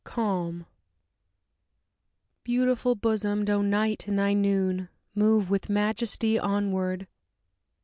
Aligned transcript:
II 0.01 0.03
Calm 0.13 0.65
Beautiful 2.43 2.95
bosomed, 2.95 3.51
O 3.51 3.61
night, 3.61 4.07
in 4.07 4.15
thy 4.15 4.33
noon 4.33 4.89
Move 5.13 5.51
with 5.51 5.69
majesty 5.69 6.39
onward! 6.39 7.05